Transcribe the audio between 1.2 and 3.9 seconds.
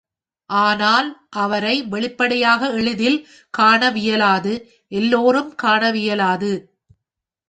அவரை வெளிப்படையாக எளிதில் காண